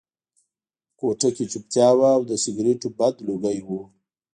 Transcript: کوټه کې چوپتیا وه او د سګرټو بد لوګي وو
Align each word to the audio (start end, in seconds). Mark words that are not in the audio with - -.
کوټه 0.99 1.29
کې 1.35 1.45
چوپتیا 1.51 1.89
وه 1.97 2.09
او 2.15 2.21
د 2.29 2.31
سګرټو 2.43 2.89
بد 2.99 3.15
لوګي 3.27 3.59
وو 3.67 3.81